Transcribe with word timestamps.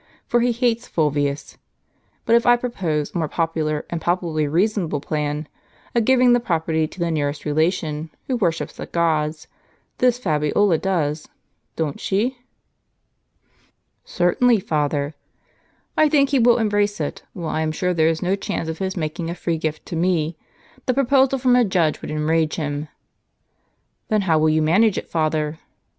For 0.25 0.39
he 0.39 0.51
hates 0.51 0.87
Fulvius. 0.87 1.59
But 2.25 2.35
if 2.35 2.43
I 2.47 2.55
pi 2.57 2.69
opose 2.69 3.13
a 3.13 3.17
more 3.19 3.27
popular 3.27 3.85
and 3.91 4.01
palpably 4.01 4.47
reasonable 4.47 4.99
plan, 4.99 5.47
of 5.93 6.05
giving 6.05 6.33
the 6.33 6.39
property 6.39 6.87
to 6.87 6.99
the 6.99 7.11
nearest 7.11 7.45
relation, 7.45 8.09
who 8.25 8.35
worships 8.35 8.77
the 8.77 8.87
gods— 8.87 9.47
this 9.99 10.17
Fabiola 10.17 10.79
does, 10.79 11.27
don't 11.75 11.99
she?" 11.99 12.17
w" 12.29 12.37
Certainly, 14.03 14.59
father." 14.61 15.13
"I 15.95 16.09
think 16.09 16.29
he 16.29 16.39
will 16.39 16.57
embrace 16.57 16.99
it: 16.99 17.21
while 17.33 17.49
I 17.53 17.61
am 17.61 17.71
sure 17.71 17.93
there 17.93 18.07
is 18.07 18.23
no 18.23 18.35
chance 18.35 18.67
of 18.69 18.79
his 18.79 18.97
making 18.97 19.29
a 19.29 19.35
free 19.35 19.59
gift 19.59 19.85
to 19.85 19.95
me. 19.95 20.35
The 20.87 20.95
proposal 20.95 21.37
from 21.37 21.55
a 21.55 21.63
judge 21.63 22.01
would 22.01 22.09
enrage 22.09 22.55
him." 22.55 22.87
"Then 24.07 24.21
how 24.21 24.39
will 24.39 24.49
you 24.49 24.63
manage 24.63 24.97
it, 24.97 25.11
father? 25.11 25.59